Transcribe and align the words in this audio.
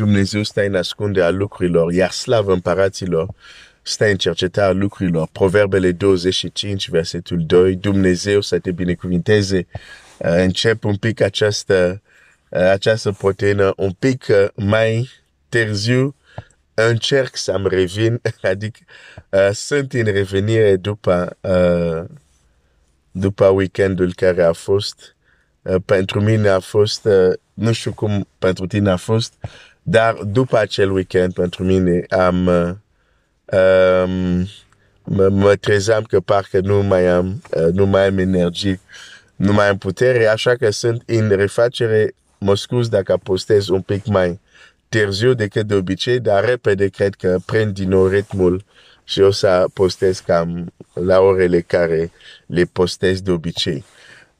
Dumnezeu 0.00 0.42
stă 0.42 0.64
în 0.64 0.74
ascunde 0.74 1.22
a 1.22 1.30
lucrurilor, 1.30 1.92
iar 1.92 2.10
slavă 2.10 2.52
împăraților 2.52 3.28
stă 3.82 4.06
în 4.06 4.16
cercetarea 4.16 4.72
lucrurilor. 4.72 5.28
Proverbele 5.32 5.92
25, 5.92 6.88
versetul 6.88 7.42
2, 7.46 7.76
Dumnezeu 7.76 8.40
să 8.40 8.58
te 8.58 8.72
binecuvinteze. 8.72 9.66
Uh, 10.18 10.30
încep 10.30 10.84
un 10.84 10.96
pic 10.96 11.20
această, 11.20 12.02
uh, 12.48 12.60
această 12.60 13.12
proteină 13.12 13.72
un 13.76 13.92
pic 13.92 14.26
uh, 14.28 14.48
mai 14.54 15.10
târziu, 15.48 16.14
încerc 16.74 17.36
să-mi 17.36 17.68
revin, 17.68 18.20
adică 18.52 18.78
uh, 19.30 19.50
sunt 19.52 19.92
în 19.92 20.04
revenire 20.04 20.76
după, 20.76 21.36
uh, 21.40 22.04
după 23.10 23.46
weekendul 23.46 24.14
care 24.14 24.42
a 24.42 24.52
fost. 24.52 25.16
Uh, 25.62 25.76
pentru 25.84 26.20
mine 26.20 26.48
a 26.48 26.60
fost, 26.60 27.04
uh, 27.04 27.32
nu 27.54 27.72
știu 27.72 27.92
cum 27.92 28.28
pentru 28.38 28.66
tine 28.66 28.90
a 28.90 28.96
fost, 28.96 29.34
dar 29.88 30.14
după 30.14 30.58
acel 30.58 30.90
weekend 30.90 31.32
pentru 31.32 31.64
mine 31.64 32.04
am, 32.08 32.46
uh, 32.46 32.70
um, 33.58 34.46
mă, 35.04 35.28
mă 35.28 35.54
trezeam 35.60 36.02
că 36.02 36.20
parcă 36.20 36.60
nu 36.60 36.82
mai 36.82 37.06
am, 37.06 37.42
uh, 37.50 37.72
nu 37.72 37.86
mai 37.86 38.06
am 38.06 38.18
energie, 38.18 38.80
nu 39.36 39.52
mai 39.52 39.68
am 39.68 39.78
putere, 39.78 40.26
așa 40.26 40.54
că 40.54 40.70
sunt 40.70 41.02
în 41.06 41.28
refacere, 41.28 42.14
mă 42.38 42.56
scuz 42.56 42.88
dacă 42.88 43.18
postez 43.22 43.68
un 43.68 43.80
pic 43.80 44.06
mai 44.06 44.40
târziu 44.88 45.32
decât 45.32 45.66
de 45.66 45.74
obicei, 45.74 46.20
dar 46.20 46.44
repede 46.44 46.88
cred 46.88 47.14
că 47.14 47.38
prind 47.44 47.74
din 47.74 47.88
nou 47.88 48.06
ritmul 48.06 48.64
și 49.04 49.20
o 49.20 49.30
să 49.30 49.64
postez 49.72 50.18
cam 50.18 50.72
la 50.92 51.20
orele 51.20 51.60
care 51.60 52.10
le 52.46 52.64
postez 52.64 53.20
de 53.20 53.30
obicei. 53.30 53.84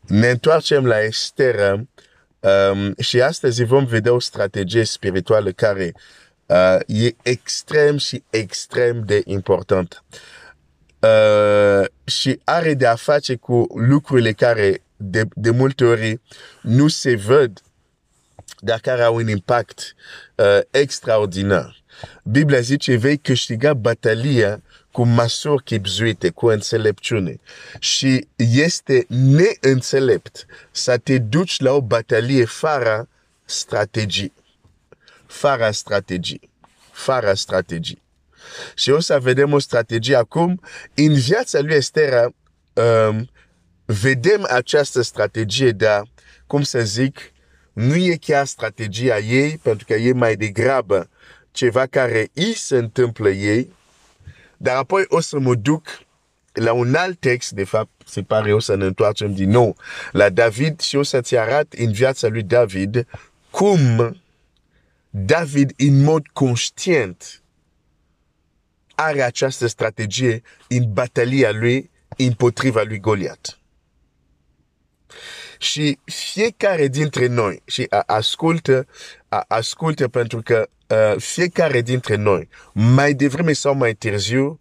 Ne 0.06 0.28
întoarcem 0.28 0.86
la 0.86 1.02
Esther 1.02 1.80
um, 2.40 2.94
și 2.98 3.20
astăzi 3.20 3.64
vom 3.64 3.84
vedea 3.84 4.12
o 4.12 4.20
strategie 4.20 4.84
spirituală 4.84 5.50
care 5.50 5.92
uh, 6.46 6.78
e 6.86 7.14
extrem 7.22 7.96
și 7.96 8.22
extrem 8.30 9.02
de 9.04 9.22
importantă. 9.24 10.04
Uh, 10.98 11.86
și 12.04 12.40
are 12.44 12.74
de 12.74 12.86
a 12.86 12.94
face 12.94 13.34
cu 13.34 13.66
lucrurile 13.74 14.32
care 14.32 14.82
de, 14.96 15.24
de 15.34 15.50
multe 15.50 15.84
ori 15.84 16.20
nu 16.62 16.88
se 16.88 17.16
văd 17.16 17.60
dar 18.60 18.78
care 18.78 19.02
au 19.02 19.14
un 19.14 19.28
impact 19.28 19.94
uh, 20.34 20.58
extraordinar. 20.70 21.84
Biblia 22.24 22.60
zice, 22.60 22.96
vei 22.96 23.16
câștiga 23.16 23.74
batalia 23.74 24.62
cu 24.96 25.04
măsuri 25.04 25.62
chipzuite, 25.62 26.30
cu 26.30 26.46
înțelepciune. 26.46 27.40
Și 27.78 28.28
este 28.36 29.06
neînțelept 29.08 30.46
să 30.70 30.98
te 30.98 31.18
duci 31.18 31.60
la 31.60 31.72
o 31.72 31.80
batalie 31.80 32.44
fără 32.44 33.08
strategii. 33.44 34.32
Fără 35.26 35.70
strategii. 35.70 36.50
Fără 36.90 37.34
strategii. 37.34 38.02
Și 38.74 38.90
o 38.90 39.00
să 39.00 39.18
vedem 39.20 39.52
o 39.52 39.58
strategie 39.58 40.16
acum. 40.16 40.60
În 40.94 41.14
viața 41.14 41.60
lui 41.60 41.74
Estera, 41.74 42.24
um, 42.72 43.30
vedem 43.84 44.46
această 44.50 45.02
strategie, 45.02 45.70
dar, 45.70 46.02
cum 46.46 46.62
să 46.62 46.80
zic, 46.80 47.18
nu 47.72 47.94
e 47.94 48.16
chiar 48.20 48.46
strategia 48.46 49.18
ei, 49.18 49.58
pentru 49.62 49.86
că 49.86 49.94
e 49.94 50.12
mai 50.12 50.36
degrabă 50.36 51.08
ceva 51.50 51.86
care 51.86 52.30
îi 52.34 52.54
se 52.54 52.76
întâmplă 52.76 53.28
ei, 53.30 53.74
dar 54.56 54.76
apoi 54.76 55.04
o 55.08 55.20
să 55.20 55.38
mă 55.38 55.54
duc 55.54 55.86
la 56.52 56.72
un 56.72 56.94
alt 56.94 57.20
text, 57.20 57.50
de 57.50 57.64
fapt, 57.64 57.90
se 58.06 58.22
pare 58.22 58.54
o 58.54 58.58
să 58.58 58.74
ne 58.74 58.84
întoarcem 58.84 59.34
din 59.34 59.50
nou 59.50 59.76
la 60.12 60.28
David 60.28 60.80
și 60.80 60.96
o 60.96 61.02
să-ți 61.02 61.36
arăt 61.36 61.72
în 61.72 61.92
viața 61.92 62.28
lui 62.28 62.42
David 62.42 63.06
cum 63.50 64.16
David, 65.10 65.72
în 65.76 66.02
mod 66.02 66.26
conștient, 66.26 67.42
are 68.94 69.22
această 69.22 69.66
strategie 69.66 70.42
în 70.68 70.92
batalia 70.92 71.52
lui 71.52 71.90
împotriva 72.16 72.82
lui 72.82 73.00
Goliat. 73.00 73.58
Și 75.58 75.98
fiecare 76.04 76.88
dintre 76.88 77.26
noi, 77.26 77.62
și 77.64 77.86
ascultă, 78.06 78.86
ascultă 79.48 80.08
pentru 80.08 80.40
că 80.44 80.68
uh, 80.88 81.20
fiecare 81.20 81.80
dintre 81.80 82.16
noi, 82.16 82.48
mai 82.72 83.14
devreme 83.14 83.52
sau 83.52 83.74
mai 83.74 83.94
târziu, 83.94 84.60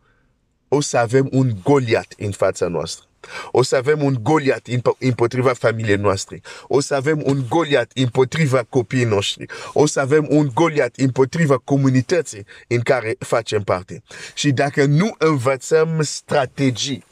o 0.68 0.82
să 0.82 0.98
avem 0.98 1.28
un 1.32 1.52
Goliat 1.64 2.14
în 2.18 2.32
fața 2.32 2.68
noastră. 2.68 3.06
O 3.52 3.64
să 3.64 3.76
avem 3.76 4.04
un 4.04 4.18
Goliat 4.22 4.68
împotriva 5.00 5.54
familiei 5.54 5.96
noastre. 5.96 6.42
O 6.68 6.80
să 6.80 6.96
avem 6.96 7.22
un 7.26 7.46
Goliat 7.50 7.92
împotriva 7.94 8.64
copiii 8.64 9.04
noștri. 9.04 9.46
O 9.74 9.86
să 9.86 10.00
avem 10.00 10.26
un 10.30 10.50
Goliat 10.54 10.96
împotriva 10.96 11.58
comunității 11.58 12.46
în 12.68 12.80
care 12.80 13.16
facem 13.20 13.64
parte. 13.64 14.04
Și 14.34 14.52
dacă 14.52 14.86
nu 14.86 15.16
învățăm 15.18 16.02
strategii 16.02 17.04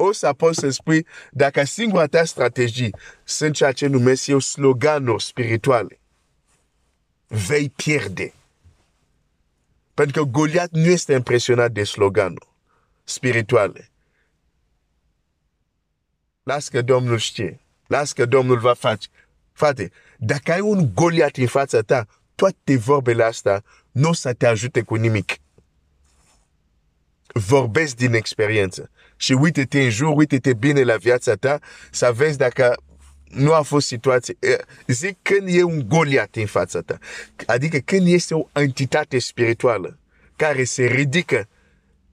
o 0.00 0.12
să 0.12 0.32
poți 0.32 0.58
să 0.58 0.70
spui 0.70 1.06
dacă 1.30 1.64
singura 1.64 2.06
ta 2.06 2.24
strategii 2.24 2.94
sunt 3.24 3.54
ceea 3.54 3.72
ce 3.72 3.86
numesc 3.86 4.26
eu 4.26 4.38
sloganuri 4.38 5.22
spirituale, 5.22 5.98
vei 7.26 7.70
pierde. 7.70 8.32
Pentru 9.94 10.24
că 10.24 10.30
Goliat 10.30 10.70
nu 10.70 10.86
este 10.86 11.12
impresionat 11.12 11.72
de 11.72 11.84
sloganuri 11.84 12.48
spirituale. 13.04 13.90
Las 16.42 16.68
că 16.68 16.82
Domnul 16.82 17.18
știe. 17.18 17.60
Las 17.86 18.12
că 18.12 18.26
Domnul 18.26 18.58
va 18.58 18.74
face. 18.74 19.08
Frate, 19.52 19.90
dacă 20.18 20.52
ai 20.52 20.60
un 20.60 20.94
Goliat 20.94 21.36
în 21.36 21.46
fața 21.46 21.80
ta, 21.80 22.06
toate 22.34 22.76
vorbele 22.76 23.22
astea 23.22 23.64
nu 23.90 24.08
o 24.08 24.12
să 24.12 24.32
te 24.32 24.46
ajute 24.46 24.82
cu 24.82 24.94
nimic 24.94 25.36
vorbesc 27.32 27.96
din 27.96 28.14
experiență. 28.14 28.90
Și 29.20 29.32
uite-te 29.32 29.82
în 29.82 29.90
jur, 29.90 30.16
uite-te 30.16 30.54
bine 30.54 30.82
la 30.82 30.96
viața 30.96 31.34
ta, 31.34 31.58
să 31.90 32.12
vezi 32.16 32.38
dacă 32.38 32.74
nu 33.24 33.52
a 33.52 33.62
fost 33.62 33.86
situație. 33.86 34.36
Zic 34.86 35.16
când 35.22 35.48
e 35.48 35.62
un 35.62 35.88
Goliat 35.88 36.36
în 36.36 36.46
fața 36.46 36.80
ta. 36.80 36.98
Adică 37.46 37.78
când 37.78 38.06
este 38.06 38.34
o 38.34 38.48
entitate 38.52 39.18
spirituală 39.18 39.98
care 40.36 40.64
se 40.64 40.84
ridică 40.84 41.48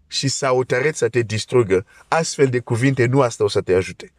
și 0.07 0.27
s-a 0.27 0.47
hotărât 0.47 0.95
să 0.95 1.09
te 1.09 1.21
distrugă, 1.21 1.85
astfel 2.07 2.47
de 2.47 2.59
cuvinte 2.59 3.05
nu 3.05 3.21
asta 3.21 3.43
o 3.43 3.47
să 3.47 3.61
te 3.61 3.73
ajute. 3.73 4.11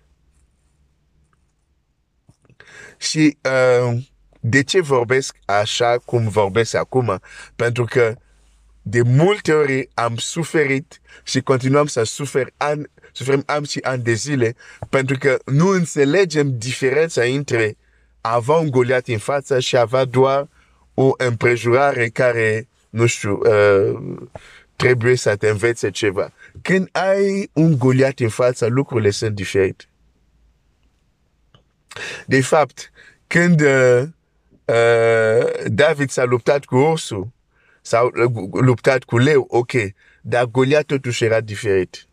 Și 2.99 3.39
uh, 3.43 3.99
de 4.41 4.63
ce 4.63 4.81
vorbesc 4.81 5.37
așa 5.45 5.99
cum 6.05 6.29
vorbesc 6.29 6.75
acum? 6.75 7.21
Pentru 7.57 7.85
că 7.85 8.17
de 8.89 9.03
multe 9.03 9.53
ori 9.53 9.89
am 9.95 10.17
suferit 10.17 11.01
și 11.23 11.41
continuăm 11.41 11.87
să 11.87 12.03
sufer 12.03 12.53
an, 12.57 12.83
suferim 13.13 13.43
ani 13.47 13.67
și 13.67 13.79
ani 13.83 14.03
de 14.03 14.13
zile 14.13 14.57
pentru 14.91 15.19
că 15.19 15.39
nu 15.45 15.69
înțelegem 15.69 16.59
diferența 16.59 17.23
între 17.23 17.77
a 18.21 18.35
avea 18.35 18.55
un 18.55 18.71
Goliat 18.71 19.07
în 19.07 19.19
față 19.19 19.61
și 19.61 19.77
a 19.77 19.81
avea 19.81 20.05
doar 20.05 20.49
o 20.95 21.13
împrejurare 21.17 22.09
care, 22.09 22.69
nu 22.91 23.07
știu, 23.07 23.41
uh, 23.43 24.19
trebuie 24.77 25.17
să 25.17 25.37
te 25.37 25.49
învețe 25.49 25.91
ceva. 25.91 26.33
Când 26.63 26.89
ai 26.93 27.51
un 27.53 27.79
Goliat 27.79 28.19
în 28.19 28.29
față, 28.29 28.67
lucrurile 28.67 29.11
sunt 29.11 29.35
diferite. 29.35 29.85
De 32.27 32.41
fapt, 32.41 32.91
când 33.27 33.61
uh, 33.61 34.03
uh, 34.65 35.65
David 35.67 36.11
s-a 36.11 36.25
luptat 36.25 36.65
cu 36.65 36.77
ursul, 36.77 37.35
s-au 37.87 38.11
luptat 38.53 39.05
cu 39.05 39.19
leu, 39.19 39.47
ok, 39.49 39.73
dar 40.21 40.45
Goliat 40.45 40.85
totuși 40.85 41.25
era 41.25 41.41
diferit. 41.41 42.07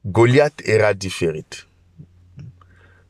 Goliat 0.00 0.60
era 0.64 0.92
diferit. 0.92 1.66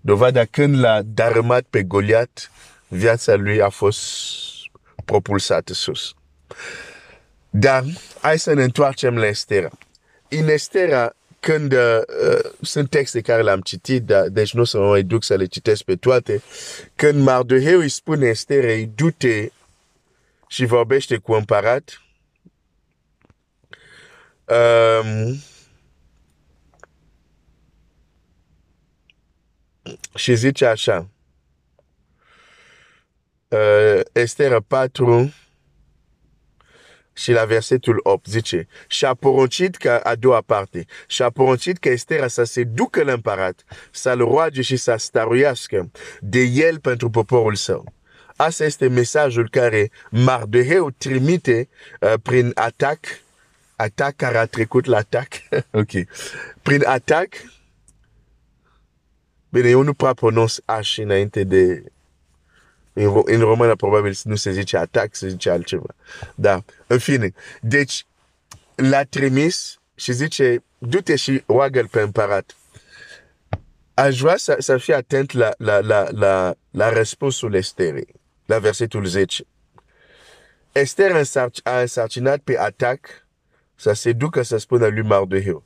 Dovada 0.00 0.44
când 0.44 0.78
l-a 0.78 1.02
darmat 1.02 1.64
pe 1.70 1.82
Goliat, 1.82 2.50
viața 2.88 3.34
lui 3.34 3.60
a 3.60 3.68
fost 3.68 4.00
propulsată 5.04 5.72
sus. 5.72 6.14
Dar 7.50 7.84
hai 8.20 8.38
să 8.38 8.52
ne 8.52 8.62
întoarcem 8.62 9.16
la 9.16 9.26
Estera. 9.26 9.70
În 10.28 10.48
Estera, 10.48 11.16
când 11.40 11.72
uh, 11.72 12.00
sunt 12.60 12.90
texte 12.90 13.20
care 13.20 13.42
le-am 13.42 13.60
citit, 13.60 14.02
dar, 14.02 14.28
deci 14.28 14.52
nu 14.52 14.60
o 14.60 14.64
să 14.64 14.78
mă 14.78 14.88
mai 14.88 15.02
duc 15.02 15.24
să 15.24 15.34
le 15.34 15.44
citesc 15.44 15.82
pe 15.82 15.96
toate, 15.96 16.42
când 16.94 17.22
Mardoheu 17.22 17.78
îi 17.78 17.88
spune 17.88 18.26
Esterei, 18.26 18.90
du-te 18.94 19.48
și 20.48 20.64
vorbește 20.64 21.16
cu 21.18 21.32
împărat. 21.32 22.02
Um, 24.44 25.42
și 30.14 30.34
zice 30.34 30.66
așa, 30.66 31.08
uh, 33.48 34.00
Esther 34.12 34.60
4, 34.60 35.32
și 37.14 37.32
la 37.32 37.44
versetul 37.44 38.00
8 38.02 38.26
zice, 38.26 38.66
și 38.88 39.04
a 39.04 39.14
poruncit 39.14 39.76
ca 39.76 39.98
a 39.98 40.14
doua 40.14 40.40
parte, 40.40 40.84
și 41.06 41.22
a 41.22 41.30
poruncit 41.30 41.78
ca 41.78 41.90
Estera 41.90 42.28
să 42.28 42.44
se 42.44 42.64
ducă 42.64 43.02
la 43.02 43.12
împărat, 43.12 43.64
să-l 43.90 44.18
roage 44.18 44.62
și 44.62 44.76
să 44.76 44.94
staruiască 44.96 45.90
de 46.20 46.40
el 46.40 46.80
pentru 46.80 47.10
poporul 47.10 47.54
său. 47.54 47.92
Asta 48.36 48.64
este 48.64 48.88
mesajul 48.88 49.48
care 49.48 49.90
Mardeheu 50.10 50.90
trimite 50.90 51.68
uh, 52.00 52.12
prin 52.22 52.50
atac, 52.54 52.98
atac 53.76 54.16
care 54.16 54.38
a 54.38 54.46
trecut 54.46 54.84
la 54.84 54.96
atac, 54.96 55.28
ok, 55.80 55.90
prin 56.62 56.86
atac, 56.86 57.28
bine, 59.48 59.68
eu 59.68 59.82
nu 59.82 59.94
prea 59.94 60.14
pronunț 60.14 60.56
H 60.64 60.98
înainte 60.98 61.44
de 61.44 61.84
în, 62.94 63.22
în 63.24 63.40
română 63.40 63.76
probabil 63.76 64.16
nu 64.22 64.34
se 64.34 64.52
zice 64.52 64.76
atac, 64.76 65.14
se 65.14 65.28
zice 65.28 65.50
altceva. 65.50 65.94
Da, 66.34 66.64
în 66.86 66.98
fine. 66.98 67.32
Deci, 67.60 68.06
l-a 68.74 69.02
trimis 69.02 69.80
și 69.94 70.12
zice, 70.12 70.62
du-te 70.78 71.16
și 71.16 71.42
roagă 71.46 71.88
pe 71.90 72.00
împărat. 72.00 72.56
Aș 73.94 74.20
vrea 74.20 74.36
să, 74.36 74.56
să 74.58 74.76
fii 74.76 74.94
atent 74.94 75.32
la, 75.32 75.50
la, 75.58 75.78
la, 75.78 76.06
la, 76.10 76.54
la 76.70 76.88
răspunsul 76.88 77.54
Esterei, 77.54 78.14
la 78.46 78.58
versetul 78.58 79.04
10. 79.04 79.44
Ester 80.72 81.24
a 81.62 81.80
însarcinat 81.80 82.38
pe 82.38 82.58
atac 82.58 83.26
să 83.74 83.92
se 83.92 84.12
ducă 84.12 84.42
să 84.42 84.56
spună 84.56 84.86
lui 84.86 85.02
Mardoheu 85.02 85.64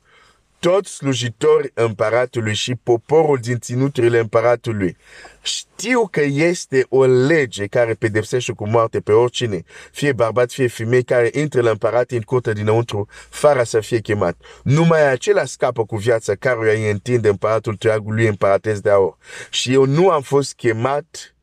toți 0.59 0.95
slujitorii 0.95 1.71
împăratului 1.75 2.55
și 2.55 2.75
poporul 2.75 3.39
din 3.41 3.59
ținuturile 3.59 4.19
împăratului 4.19 4.97
știu 5.43 6.07
că 6.11 6.21
este 6.23 6.87
o 6.89 7.05
lege 7.05 7.67
care 7.67 7.95
pedepsește 7.95 8.53
cu 8.53 8.69
moarte 8.69 9.01
pe 9.01 9.13
oricine, 9.13 9.65
fie 9.93 10.13
bărbat, 10.13 10.51
fie 10.51 10.67
femeie, 10.67 11.03
care 11.03 11.31
intră 11.33 11.61
la 11.61 11.71
împărat 11.71 12.11
în 12.11 12.21
curte 12.21 12.53
dinăuntru, 12.53 13.09
fără 13.29 13.63
să 13.63 13.81
fie 13.81 13.99
chemat. 13.99 14.37
Numai 14.63 15.11
acela 15.11 15.45
scapă 15.45 15.85
cu 15.85 15.97
viața 15.97 16.35
căruia 16.35 16.73
îi 16.73 16.91
întinde 16.91 17.29
împăratul 17.29 17.77
treagului 17.77 18.27
împăratesc 18.27 18.83
de 18.83 18.91
aur. 18.91 19.17
Și 19.51 19.73
eu 19.73 19.85
nu 19.85 20.11
am 20.11 20.23
fost 20.23 20.55
chemat, 20.55 21.35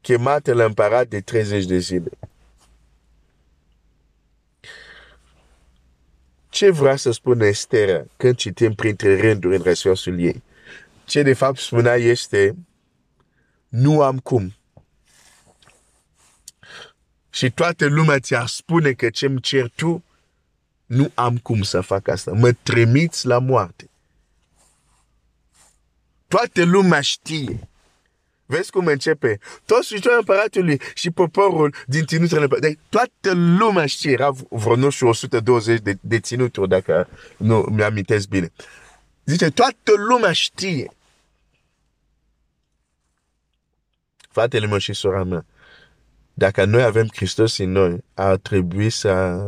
chemat 0.00 0.46
la 0.46 0.64
împărat 0.64 1.08
de 1.08 1.20
30 1.20 1.64
de 1.64 1.78
zile. 1.78 2.10
Ce 6.48 6.70
vrea 6.70 6.96
să 6.96 7.10
spună 7.10 7.46
Esther 7.46 8.06
când 8.16 8.36
citim 8.36 8.74
printre 8.74 9.20
rânduri 9.20 9.56
în 9.56 9.62
răspunsul 9.62 10.20
ei? 10.20 10.42
Ce 11.04 11.22
de 11.22 11.32
fapt 11.32 11.58
spunea 11.58 11.94
este, 11.94 12.56
nu 13.68 14.02
am 14.02 14.18
cum. 14.18 14.54
Și 17.30 17.50
toată 17.50 17.86
lumea 17.86 18.18
ți-ar 18.18 18.46
spune 18.46 18.92
că 18.92 19.10
ce-mi 19.10 19.40
cer 19.40 19.70
tu, 19.74 20.04
nu 20.86 21.10
am 21.14 21.38
cum 21.38 21.62
să 21.62 21.80
fac 21.80 22.08
asta. 22.08 22.32
Mă 22.32 22.52
trimiți 22.52 23.26
la 23.26 23.38
moarte. 23.38 23.90
Toată 26.28 26.64
lumea 26.64 27.00
știe 27.00 27.68
Vezi 28.50 28.70
cum 28.70 28.86
începe? 28.86 29.38
Toți 29.64 29.86
slujitorul 29.86 30.18
împăratului 30.18 30.80
și 30.94 31.10
poporul 31.10 31.74
din 31.86 32.04
ținuturile 32.04 32.42
împăratului. 32.42 32.74
Deci 32.74 32.84
toată 32.88 33.38
lumea 33.58 33.86
știe, 33.86 34.10
era 34.10 34.30
vreo, 34.48 34.76
nu 34.76 34.90
știu, 34.90 35.08
120 35.08 35.80
de, 35.80 35.98
de 36.00 36.20
ținuturi, 36.20 36.68
dacă 36.68 37.08
nu 37.36 37.60
mi-amintesc 37.70 38.28
bine. 38.28 38.52
Zice, 39.24 39.50
toată 39.50 39.92
lumea 40.08 40.32
știe. 40.32 40.90
Fratele 44.30 44.66
meu 44.66 44.78
și 44.78 44.92
sora 44.92 45.24
mea, 45.24 45.44
dacă 46.34 46.64
noi 46.64 46.82
avem 46.82 47.08
Hristos 47.14 47.58
în 47.58 47.70
noi, 47.70 48.04
ar 48.14 48.36
trebui 48.36 48.90
să 48.90 49.42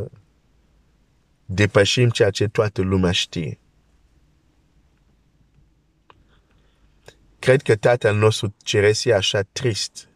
depășim 1.44 2.08
ceea 2.08 2.30
ce 2.30 2.48
toată 2.48 2.82
lumea 2.82 3.12
știe. 3.12 3.58
Cred 7.40 7.62
că 7.62 7.76
tatăl 7.76 8.16
nostru 8.16 8.54
ceresc 8.62 9.04
e 9.04 9.14
așa 9.14 9.42
trist. 9.42 10.08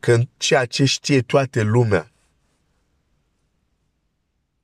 Când 0.00 0.28
ceea 0.36 0.64
ce 0.64 0.84
știe 0.84 1.22
toată 1.22 1.62
lumea 1.62 2.10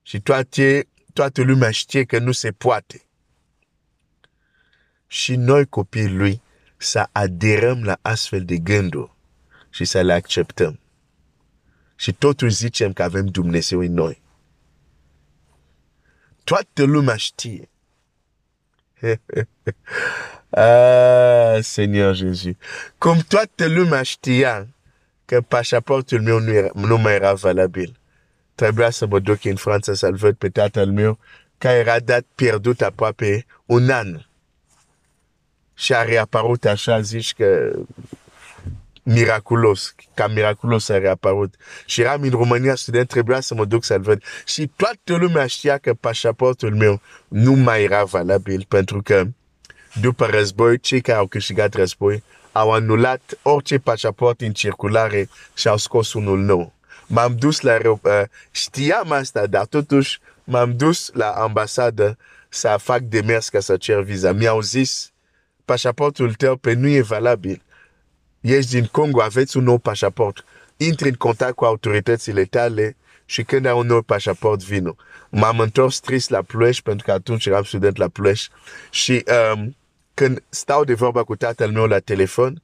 și 0.02 0.20
toate, 0.20 0.88
toată 1.12 1.43
lumea 1.43 1.70
știe 1.70 2.05
că 2.05 2.19
nu 2.19 2.32
se 2.32 2.52
poate. 2.52 3.02
Și 5.06 5.37
noi 5.37 5.67
copiii 5.67 6.08
lui 6.08 6.43
să 6.76 7.08
aderăm 7.12 7.84
la 7.84 7.99
astfel 8.02 8.44
de 8.44 8.58
gânduri 8.58 9.12
și 9.70 9.84
să 9.84 10.00
le 10.00 10.12
acceptăm. 10.12 10.81
Și 11.96 12.12
totuși 12.12 12.55
zicem 12.55 12.93
că 12.93 13.02
avem 13.02 13.26
Dumnezeu 13.26 13.79
în 13.81 13.93
noi. 13.93 14.23
Toată 16.44 16.82
lumea 16.82 17.17
știe. 17.17 17.72
Ah, 20.55 21.59
Seigneur 21.63 22.15
Jésus. 22.15 22.53
Cum 22.99 23.19
toată 23.29 23.67
lumea 23.67 24.03
știa 24.03 24.69
că 25.25 25.41
pașaportul 25.41 26.23
meu 26.23 26.39
nu, 26.39 26.53
era, 26.53 26.69
nu 26.75 26.99
mai 26.99 27.15
era 27.15 27.33
valabil. 27.33 27.97
Trebuia 28.55 28.91
să 28.91 29.07
mă 29.07 29.19
duc 29.19 29.45
în 29.45 29.57
Franța 29.57 29.95
să-l 29.95 30.15
văd 30.15 30.35
pe 30.35 30.49
tatăl 30.49 30.91
meu, 30.91 31.19
care 31.59 31.79
era 31.79 31.99
dat 31.99 32.25
pierdut 32.35 32.81
aproape 32.81 33.47
un 33.67 33.91
an. 33.91 34.21
Și 35.75 35.95
a 35.95 36.03
reapărut 36.03 36.65
așa, 36.65 37.01
zici 37.01 37.35
că 37.35 37.73
miraculos, 39.03 39.95
ca 40.15 40.27
miraculos 40.27 40.89
a 40.89 40.99
reapărut. 40.99 41.55
Și 41.87 42.01
eram 42.01 42.23
în 42.23 42.31
România 42.31 42.75
student, 42.75 43.09
trebuia 43.09 43.41
să 43.41 43.55
mă 43.55 43.65
duc 43.65 43.85
să-l 43.85 44.01
văd. 44.01 44.23
Și 44.47 44.71
toată 44.77 45.25
lumea 45.25 45.47
știa 45.47 45.79
că 45.79 45.95
pașaportul 45.95 46.75
meu 46.75 47.01
nu 47.29 47.53
mai 47.53 47.83
era 47.83 48.05
valabil, 48.05 48.65
pentru 48.69 49.03
că 49.03 49.25
după 50.01 50.27
război, 50.27 50.79
cei 50.81 51.01
care 51.01 51.19
au 51.19 51.27
câștigat 51.27 51.75
război 51.75 52.23
au 52.53 52.73
anulat 52.73 53.39
orice 53.43 53.79
pașaport 53.79 54.41
în 54.41 54.53
circulare 54.53 55.29
și 55.55 55.69
au 55.69 55.77
scos 55.77 56.13
unul 56.13 56.39
nou. 56.39 56.73
M-am 57.07 57.37
dus 57.37 57.61
la 57.61 57.79
uh, 57.85 57.99
știam 58.51 59.11
asta, 59.11 59.47
dar 59.47 59.67
totuși 59.67 60.21
m-am 60.45 60.77
dus 60.77 61.11
la 61.15 61.31
ambasadă 61.31 62.19
să 62.49 62.77
fac 62.79 63.01
demers 63.01 63.49
ca 63.49 63.61
să 63.61 63.77
cer 63.77 64.03
viza. 64.03 64.33
Mi-au 64.33 64.61
zis, 64.61 65.13
pașaportul 65.65 66.35
tău 66.35 66.57
pe 66.57 66.73
nu 66.73 66.89
e 66.89 67.03
valabil. 67.03 67.63
Ești 68.43 68.71
din 68.71 68.85
Congo, 68.85 69.23
aveți 69.23 69.56
un 69.56 69.65
nou 69.65 69.79
pașaport. 69.79 70.44
Intri 70.77 71.09
în 71.09 71.15
contact 71.15 71.55
cu 71.55 71.65
autoritățile 71.65 72.44
tale 72.44 72.97
și 73.25 73.43
când 73.43 73.67
au 73.67 73.79
un 73.79 73.87
nou 73.87 74.03
pașaport, 74.03 74.62
vino. 74.62 74.97
M-am 75.29 75.59
întors 75.59 76.00
trist 76.00 76.31
la 76.31 76.43
Ploiești, 76.43 76.83
pentru 76.83 77.06
că 77.06 77.12
atunci 77.12 77.47
eram 77.47 77.62
student 77.62 77.97
la 77.97 78.09
Ploiești 78.09 78.50
și 78.91 79.25
um, 79.55 79.77
când 80.15 80.43
stau 80.49 80.85
de 80.85 80.94
vorba 80.94 81.25
cu 81.25 81.37
tatăl 81.37 81.71
meu 81.71 81.87
la 81.87 81.99
telefon, 81.99 82.62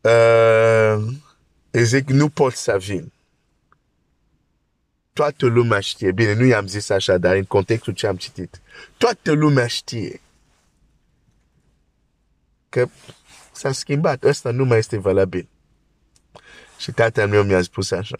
uh, 0.00 0.96
zic, 1.72 2.08
nu 2.08 2.28
pot 2.28 2.52
să 2.52 2.76
vin. 2.78 3.12
Toată 5.12 5.46
lumea 5.46 5.80
știe. 5.80 6.12
Bine, 6.12 6.34
nu 6.34 6.44
i-am 6.44 6.66
zis 6.66 6.88
așa, 6.88 7.18
dar 7.18 7.34
în 7.34 7.44
contextul 7.44 7.92
ce 7.92 8.06
am 8.06 8.16
citit. 8.16 8.60
Toată 8.96 9.32
lumea 9.32 9.66
știe 9.66 10.20
că 12.68 12.88
s-a 13.56 13.72
schimbat. 13.72 14.24
Ăsta 14.24 14.50
nu 14.50 14.64
mai 14.64 14.78
este 14.78 14.98
valabil. 14.98 15.48
Și 16.78 16.92
tatăl 16.92 17.28
meu 17.28 17.42
mi-a 17.42 17.62
spus 17.62 17.90
așa. 17.90 18.16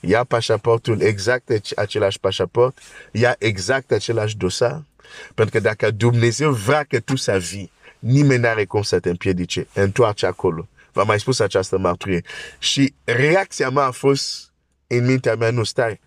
Ia 0.00 0.24
pașaportul 0.24 1.00
exact 1.00 1.50
același 1.76 2.20
pașaport, 2.20 2.78
ia 3.12 3.34
exact 3.38 3.90
același 3.90 4.36
dosar, 4.36 4.84
pentru 5.34 5.54
că 5.54 5.60
dacă 5.60 5.90
Dumnezeu 5.90 6.52
vrea 6.52 6.84
că 6.84 7.00
tu 7.00 7.16
să 7.16 7.38
vii, 7.38 7.72
nimeni 7.98 8.40
n-are 8.40 8.64
cum 8.64 8.82
să 8.82 9.00
te 9.00 9.08
împiedice. 9.08 9.66
Întoarce 9.74 10.26
acolo. 10.26 10.68
V-am 10.92 11.06
mai 11.06 11.20
spus 11.20 11.38
această 11.38 11.78
mărturie. 11.78 12.22
Și 12.58 12.94
reacția 13.04 13.70
mea 13.70 13.84
a 13.84 13.90
fost 13.90 14.52
în 14.86 15.04
mintea 15.04 15.34
mea, 15.34 15.50
nu 15.50 15.64
stai. 15.64 16.00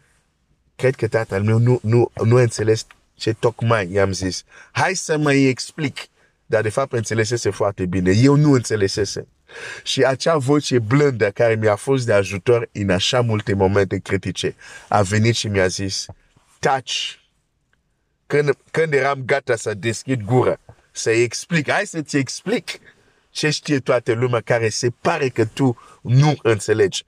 Cred 0.76 0.96
că 0.96 1.08
tatăl 1.08 1.44
meu 1.44 1.58
nu, 1.58 1.80
nu, 1.84 2.12
nu 2.24 2.36
înțeles 2.36 2.86
ce 3.16 3.34
tocmai 3.34 3.92
i-am 3.92 4.12
zis. 4.12 4.44
Hai 4.72 4.94
să 4.94 5.18
mă 5.18 5.34
explic. 5.34 5.98
Dar 6.46 6.62
de 6.62 6.70
fapt 6.70 6.94
înțelesese 6.94 7.50
foarte 7.50 7.86
bine. 7.86 8.12
Eu 8.12 8.36
nu 8.36 8.52
înțelesese. 8.52 9.28
Și 9.84 10.04
acea 10.04 10.38
voce 10.38 10.80
blândă 10.80 11.32
care 11.32 11.56
mi-a 11.56 11.76
fost 11.76 12.06
de 12.06 12.14
ajutor 12.14 12.70
în 12.72 12.90
așa 12.90 13.22
multe 13.22 13.54
momente 13.54 13.98
critice 13.98 14.56
a 14.88 15.02
venit 15.02 15.36
și 15.36 15.48
mi-a 15.48 15.68
zis, 15.68 16.06
taci 16.60 17.20
când, 18.28 18.58
când 18.72 18.94
eram 18.94 19.22
gata 19.26 19.56
să 19.56 19.74
deschid 19.74 20.22
gura, 20.22 20.58
să 20.92 21.10
explic, 21.10 21.72
hai 21.72 21.86
să-ți 21.86 22.18
explic 22.18 22.80
ce 23.30 23.50
știe 23.50 23.80
toată 23.80 24.14
lumea 24.14 24.42
care 24.42 24.70
se 24.70 24.90
pare 25.02 25.28
că 25.30 25.46
tu 25.46 25.78
nu 26.02 26.36
înțelegi. 26.42 27.04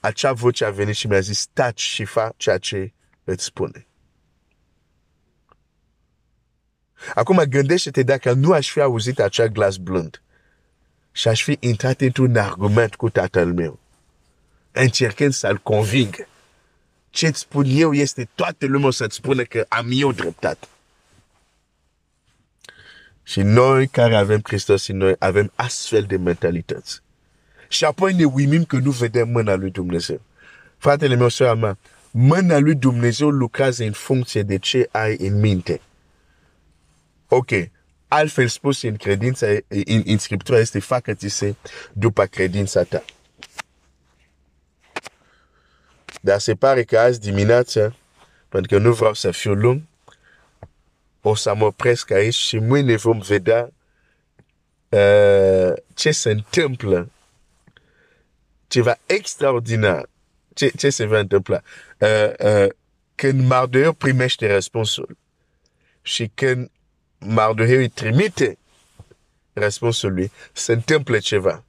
Acea 0.00 0.32
voce 0.32 0.64
a 0.64 0.70
venit 0.70 0.94
și 0.94 1.06
mi-a 1.06 1.20
zis, 1.20 1.46
taci 1.52 1.80
și 1.80 2.04
fa 2.04 2.34
ceea 2.36 2.58
ce 2.58 2.92
îți 3.24 3.44
spune. 3.44 3.86
Acum 7.14 7.42
gândește-te 7.48 8.02
dacă 8.02 8.32
nu 8.32 8.52
aș 8.52 8.70
fi 8.70 8.80
auzit 8.80 9.20
acea 9.20 9.46
glas 9.46 9.76
blând 9.76 10.22
și 11.12 11.28
aș 11.28 11.42
fi 11.42 11.56
intrat 11.60 12.00
într-un 12.00 12.36
argument 12.36 12.94
cu 12.94 13.10
tatăl 13.10 13.52
meu, 13.52 13.78
încercând 14.72 15.32
să-l 15.32 15.58
conving. 15.58 16.26
Ce-ți 17.10 17.40
spun 17.40 17.64
eu 17.68 17.92
este 17.92 18.28
toată 18.34 18.66
lumea 18.66 18.90
să-ți 18.90 19.16
spună 19.16 19.42
că 19.42 19.64
am 19.68 19.86
eu 19.90 20.12
dreptate. 20.12 20.66
Și 23.22 23.40
noi 23.40 23.86
care 23.86 24.14
e 24.14 24.16
avem 24.16 24.40
Hristos 24.42 24.88
în 24.88 24.96
noi 24.96 25.10
e 25.10 25.16
avem 25.18 25.52
astfel 25.54 26.02
de 26.02 26.16
mentalități. 26.16 27.00
Și 27.68 27.84
apoi 27.84 28.14
ne 28.14 28.24
uimim 28.24 28.64
că 28.64 28.76
nu 28.76 28.90
vedem 28.90 29.28
mâna 29.28 29.54
lui 29.54 29.70
Dumnezeu. 29.70 30.20
Fratele 30.78 31.14
meu, 31.14 31.28
soia 31.28 31.54
mea, 31.54 31.78
mâna 32.10 32.58
lui 32.58 32.74
Dumnezeu 32.74 33.28
lucrează 33.28 33.84
în 33.84 33.92
funcție 33.92 34.42
de 34.42 34.58
ce 34.58 34.88
ai 34.90 35.16
în 35.18 35.40
minte. 35.40 35.80
Ok, 37.34 37.50
altfel 38.08 38.48
spus 38.48 38.82
în 38.82 38.96
credința, 38.96 39.46
în, 39.68 40.02
în 40.04 40.18
Scriptura 40.18 40.58
este 40.58 40.78
facă-ți 40.78 41.28
se 41.28 41.54
după 41.92 42.24
credința 42.24 42.82
ta. 42.82 43.04
Dar 46.20 46.38
se 46.38 46.54
pare 46.54 46.82
că 46.82 46.98
azi 46.98 47.20
dimineața, 47.20 47.96
pentru 48.48 48.76
că 48.76 48.82
nu 48.82 48.92
vreau 48.92 49.14
să 49.14 49.30
fiu 49.30 49.52
lung, 49.52 49.82
o 51.20 51.34
să 51.34 51.54
mă 51.54 51.64
opresc 51.64 52.10
aici 52.10 52.34
și 52.34 52.58
mâine 52.58 52.96
vom 52.96 53.18
vedea 53.18 53.72
uh, 54.88 55.72
ce 55.94 56.10
se 56.10 56.30
întâmplă. 56.30 57.10
Ceva 58.66 58.98
extraordinar. 59.06 60.08
Ce, 60.54 60.68
ce 60.68 60.90
se 60.90 61.06
va 61.06 61.18
întâmpla? 61.18 61.62
Uh, 61.98 62.32
uh, 62.44 62.68
când 63.14 63.46
Mardoheu 63.46 63.92
primește 63.92 64.52
răspunsul 64.52 65.16
și 66.02 66.30
când 66.34 66.70
Mardoheu 67.24 67.78
îi 67.78 67.88
trimite 67.88 68.58
răspunsul 69.52 70.12
lui, 70.12 70.32
se 70.52 70.72
întâmplă 70.72 71.18
ceva. 71.18 71.64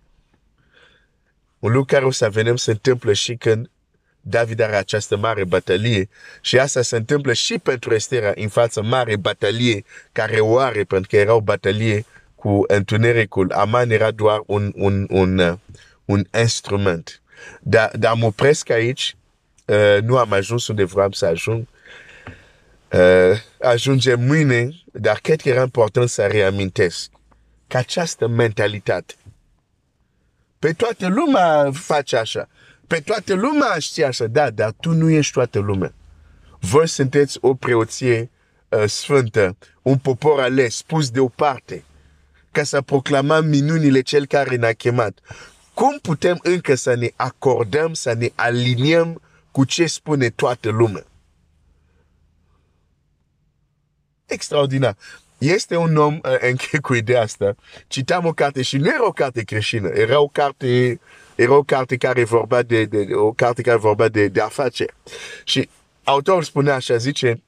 Un 1.59 1.71
lucru 1.71 1.85
care 1.85 2.05
o 2.05 2.11
să 2.11 2.29
vedem 2.29 2.55
se 2.55 2.71
întâmplă 2.71 3.13
și 3.13 3.35
când 3.35 3.69
David 4.21 4.59
are 4.59 4.75
această 4.75 5.17
mare 5.17 5.43
bătălie 5.43 6.09
și 6.41 6.59
asta 6.59 6.81
se 6.81 6.95
întâmplă 6.95 7.33
și 7.33 7.57
pentru 7.57 7.93
Estera 7.93 8.31
în 8.35 8.47
fața 8.47 8.81
mare 8.81 9.15
bătălie 9.15 9.83
care 10.11 10.39
o 10.39 10.57
are 10.57 10.83
pentru 10.83 11.09
că 11.09 11.15
era 11.15 11.33
o 11.33 11.41
bătălie 11.41 12.05
cu 12.35 12.63
întunericul. 12.67 13.51
Aman 13.51 13.89
era 13.89 14.11
doar 14.11 14.41
un, 14.45 14.71
un, 14.75 15.05
un, 15.09 15.37
uh, 15.37 15.53
un 16.05 16.25
instrument. 16.39 17.21
Dar, 17.61 17.91
dar 17.97 18.13
mă 18.13 18.25
opresc 18.25 18.69
aici, 18.69 19.15
uh, 19.65 19.97
nu 20.01 20.17
am 20.17 20.31
ajuns 20.31 20.67
unde 20.67 20.83
vreau 20.83 21.11
să 21.11 21.25
ajung. 21.25 21.67
Uh, 22.93 23.39
ajungem 23.61 24.21
mâine, 24.21 24.69
dar 24.91 25.19
cred 25.21 25.41
că 25.41 25.49
era 25.49 25.61
important 25.61 26.09
să 26.09 26.25
reamintesc 26.25 27.09
că 27.67 27.77
această 27.77 28.27
mentalitate 28.27 29.13
pe 30.63 30.73
toată 30.73 31.07
lumea 31.07 31.71
face 31.73 32.17
așa. 32.17 32.49
Pe 32.87 32.99
toată 32.99 33.33
lumea 33.33 33.79
știe 33.79 34.05
așa, 34.05 34.25
da, 34.25 34.49
dar 34.49 34.73
tu 34.79 34.91
nu 34.91 35.09
ești 35.09 35.33
toată 35.33 35.59
lumea. 35.59 35.93
Voi 36.59 36.87
sunteți 36.87 37.37
o 37.41 37.53
preoție 37.53 38.29
uh, 38.69 38.83
sfântă, 38.87 39.57
un 39.81 39.97
popor 39.97 40.39
ales, 40.39 40.81
pus 40.81 41.09
deoparte, 41.09 41.83
ca 42.51 42.63
să 42.63 42.81
proclamăm 42.81 43.45
minunile 43.45 44.01
cel 44.01 44.25
care 44.25 44.55
ne-a 44.55 44.73
chemat. 44.73 45.19
Cum 45.73 45.99
putem 46.01 46.39
încă 46.41 46.75
să 46.75 46.95
ne 46.95 47.09
acordăm, 47.15 47.93
să 47.93 48.13
ne 48.13 48.29
aliniem 48.35 49.21
cu 49.51 49.63
ce 49.63 49.85
spune 49.85 50.29
toată 50.29 50.69
lumea? 50.69 51.03
Extraordinar. 54.33 54.95
Este 55.37 55.75
un 55.75 55.95
om 55.95 56.13
uh, 56.13 56.35
închei 56.49 56.79
cu 56.79 56.93
ideea 56.93 57.21
asta. 57.21 57.55
Citam 57.87 58.25
o 58.25 58.31
carte 58.31 58.61
și 58.61 58.77
nu 58.77 58.87
era 58.87 59.07
o 59.07 59.11
carte 59.11 59.43
creștină, 59.43 59.87
era 59.87 60.19
o 60.19 60.27
carte 60.27 60.99
era 61.35 61.55
o 61.55 61.63
carte 61.63 61.97
care 61.97 62.23
vorba 62.23 62.61
de, 62.61 62.85
de, 62.85 63.03
de 63.03 63.13
o 63.13 63.31
carte 63.31 63.61
care 63.61 63.77
vorba 63.77 64.07
de, 64.07 64.27
de 64.27 64.41
afaceri. 64.41 64.93
Și 65.43 65.69
autorul 66.03 66.43
spune 66.43 66.71
așa, 66.71 66.97
zice, 66.97 67.41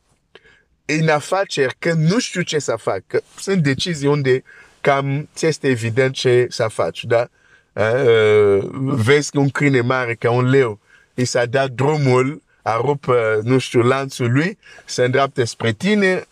în 0.86 1.10
afaceri 1.10 1.76
că 1.80 1.94
nu 1.94 2.20
știu 2.20 2.42
ce 2.42 2.60
să 2.60 2.76
fac, 2.80 3.02
că 3.08 3.22
sunt 3.40 3.64
decizii 3.64 4.08
unde 4.08 4.44
cam 4.82 5.30
ți 5.36 5.46
este 5.46 5.68
evident 5.68 6.14
ce 6.14 6.48
să 6.50 6.68
faci, 6.68 7.04
da? 7.04 7.28
Uh, 7.74 8.70
vezi 8.82 9.32
că 9.32 9.40
un 9.40 9.50
câine 9.50 9.82
mare 9.82 10.16
ca 10.16 10.32
un 10.32 10.50
leu 10.50 10.80
i 11.14 11.26
s-a 11.26 11.46
dat 11.46 11.70
drumul, 11.70 12.42
a 12.62 12.76
rupt, 12.82 13.08
nu 13.42 13.58
știu, 13.58 13.82
lanțul 13.82 14.32
lui, 14.32 14.58
se 14.86 15.04
îndreaptă 15.04 15.44
spre 15.44 15.72
tine, 15.72 16.28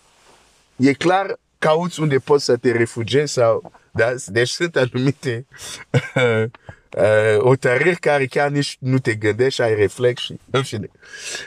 e 0.76 0.94
clar, 0.94 1.40
cauți 1.58 2.00
unde 2.00 2.18
poți 2.18 2.46
să 2.46 2.58
te 2.58 2.72
refugiezi 2.72 3.34
sau, 3.34 3.72
da? 3.92 4.14
Deci 4.28 4.50
sunt 4.50 4.76
anumite 4.76 5.46
uh, 6.18 7.38
o 7.38 7.56
tăriri 7.56 8.00
care 8.00 8.26
chiar 8.26 8.50
nici 8.50 8.78
nu 8.80 9.00
te 9.00 9.16
gândești, 9.16 9.62
ai 9.62 9.76
reflex 9.76 10.22
și, 10.22 10.40
în 10.50 10.64
fine. 10.64 10.90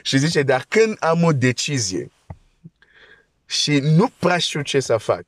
Și 0.03 0.19
zice, 0.19 0.43
dar 0.43 0.65
când 0.69 0.97
am 1.01 1.23
o 1.23 1.33
decizie 1.33 2.11
și 3.47 3.79
nu 3.79 4.11
prea 4.19 4.39
știu 4.39 4.63
ce 4.63 4.81
să 4.81 4.97
fac, 4.97 5.25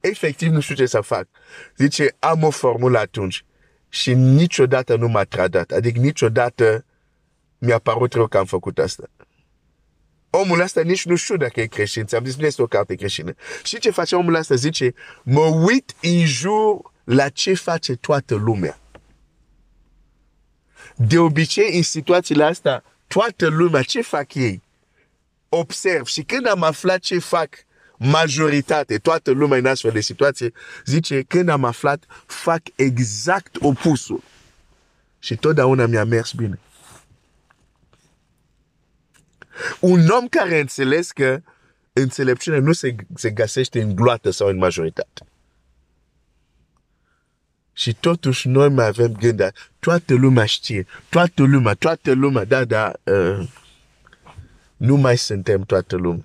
efectiv 0.00 0.52
nu 0.52 0.60
știu 0.60 0.74
ce 0.74 0.86
să 0.86 1.00
fac, 1.00 1.28
zice, 1.76 2.16
am 2.18 2.42
o 2.42 2.50
formulă 2.50 2.98
atunci 2.98 3.44
și 3.88 4.14
niciodată 4.14 4.96
nu 4.96 5.08
m-a 5.08 5.24
tradat, 5.24 5.70
adică 5.70 6.00
niciodată 6.00 6.84
mi-a 7.58 7.78
părut 7.78 8.12
rău 8.12 8.26
că 8.26 8.38
am 8.38 8.44
făcut 8.44 8.78
asta. 8.78 9.10
Omul 10.30 10.60
ăsta 10.60 10.80
nici 10.80 11.04
nu 11.04 11.16
știu 11.16 11.36
dacă 11.36 11.60
e 11.60 11.66
creștin. 11.66 12.06
Ți-am 12.06 12.24
zis, 12.24 12.36
nu 12.36 12.46
este 12.46 12.62
o 12.62 12.66
carte 12.66 12.94
creștină. 12.94 13.34
Și 13.62 13.78
ce 13.78 13.90
face 13.90 14.16
omul 14.16 14.34
ăsta? 14.34 14.54
Zice, 14.54 14.94
mă 15.22 15.40
uit 15.40 15.94
în 16.02 16.26
jur 16.26 16.92
la 17.04 17.28
ce 17.28 17.54
face 17.54 17.94
toată 17.94 18.34
lumea. 18.34 18.78
De 20.96 21.18
obicei, 21.18 21.76
în 21.76 21.82
situațiile 21.82 22.44
astea, 22.44 22.84
toată 23.06 23.46
lumea, 23.46 23.82
ce 23.82 24.00
fac 24.00 24.34
ei? 24.34 24.62
Observ. 25.48 26.04
Și 26.04 26.22
când 26.22 26.48
am 26.48 26.62
aflat 26.62 26.98
ce 26.98 27.18
fac 27.18 27.48
majoritate, 27.96 28.98
toată 28.98 29.30
lumea 29.30 29.58
în 29.58 29.66
astfel 29.66 29.90
de 29.90 30.00
situație, 30.00 30.52
zice, 30.84 31.22
când 31.22 31.48
am 31.48 31.64
aflat, 31.64 32.04
fac 32.26 32.60
exact 32.74 33.56
opusul. 33.60 34.22
Și 35.18 35.36
totdeauna 35.36 35.86
mi-a 35.86 36.04
mers 36.04 36.32
bine. 36.32 36.58
Un 39.80 40.08
om 40.08 40.26
care 40.28 40.56
a 40.56 40.60
înțeles 40.60 41.10
că 41.10 41.40
înțelepciunea 41.92 42.60
nu 42.60 42.72
se, 42.72 42.94
se 43.14 43.30
găsește 43.30 43.80
în 43.80 43.94
gloată 43.94 44.30
sau 44.30 44.48
în 44.48 44.56
majoritate. 44.56 45.26
Și 47.72 47.94
totuși 47.94 48.48
noi 48.48 48.68
mai 48.68 48.86
avem 48.86 49.12
gând, 49.12 49.52
toată 49.78 50.14
lumea 50.14 50.44
știe, 50.44 50.86
toată 51.08 51.42
lumea, 51.42 51.74
toată 51.74 52.12
lumea, 52.12 52.44
da, 52.44 52.64
da, 52.64 52.92
uh, 53.02 53.48
nu 54.76 54.96
mai 54.96 55.16
suntem 55.16 55.62
toată 55.62 55.96
lumea. 55.96 56.24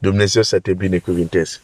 Dumnezeu 0.00 0.42
să 0.42 0.58
te 0.58 0.74
binecuvinteze. 0.74 1.60